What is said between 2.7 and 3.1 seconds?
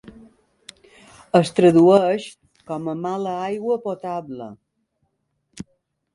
com a